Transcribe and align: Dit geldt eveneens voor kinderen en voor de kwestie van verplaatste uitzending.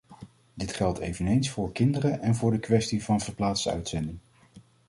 Dit 0.53 0.73
geldt 0.73 0.99
eveneens 0.99 1.49
voor 1.49 1.71
kinderen 1.71 2.21
en 2.21 2.35
voor 2.35 2.51
de 2.51 2.59
kwestie 2.59 3.03
van 3.03 3.21
verplaatste 3.21 3.71
uitzending. 3.71 4.19